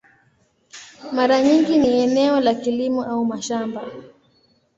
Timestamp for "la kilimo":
2.39-3.03